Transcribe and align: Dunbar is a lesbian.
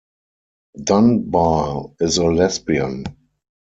Dunbar 0.83 1.91
is 1.99 2.17
a 2.17 2.25
lesbian. 2.25 3.05